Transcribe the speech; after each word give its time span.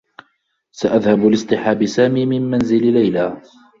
سأذهب 0.71 1.23
لاصطحاب 1.25 1.85
سامي 1.85 2.25
من 2.25 2.41
منزل 2.51 2.93
ليلى. 2.93 3.41